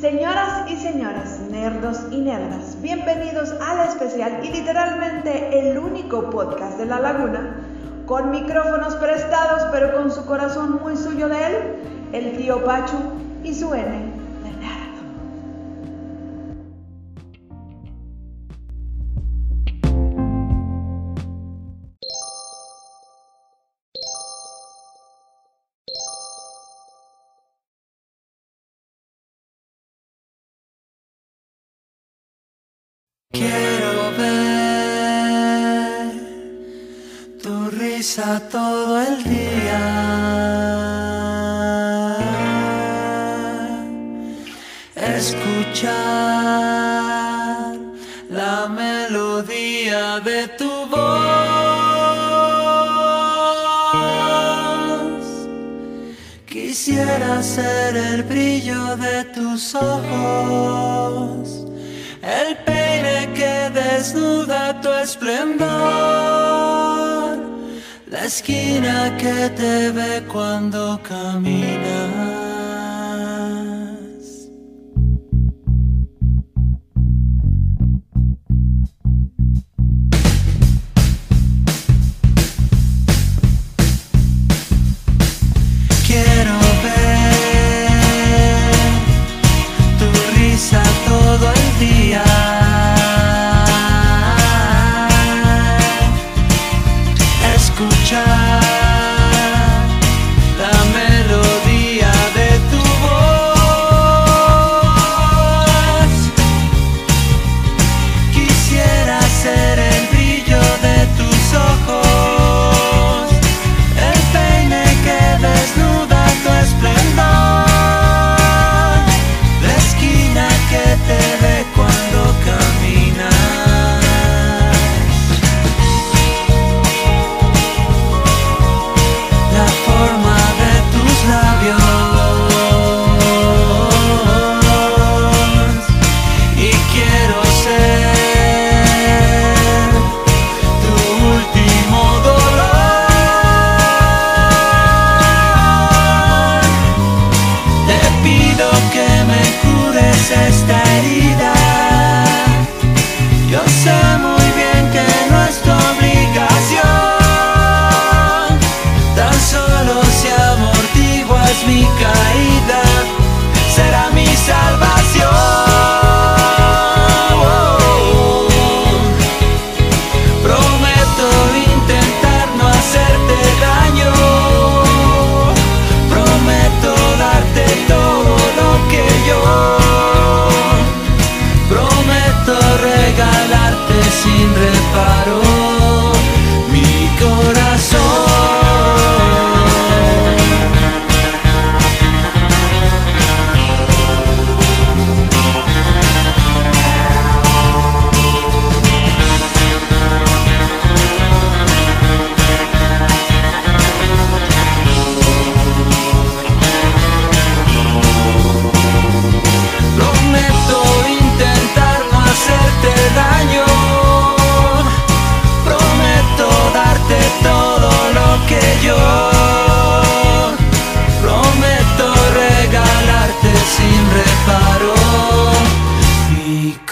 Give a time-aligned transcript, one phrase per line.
[0.00, 6.86] Señoras y señores, nerdos y nerdas, bienvenidos al especial y literalmente el único podcast de
[6.86, 7.56] La Laguna,
[8.06, 11.54] con micrófonos prestados pero con su corazón muy suyo de él,
[12.14, 12.96] el tío Pachu
[13.44, 14.19] y su N
[33.32, 34.50] Quiero ver
[37.40, 40.10] tu risa todo el día.
[44.96, 45.94] Escuchar
[48.28, 51.00] la melodía de tu voz.
[56.46, 61.64] Quisiera ser el brillo de tus ojos,
[62.22, 62.56] el
[64.00, 65.68] desnuda tu esplendor,
[68.06, 71.99] la esquina que te ve cuando caminas.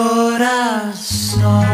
[0.00, 1.69] coração.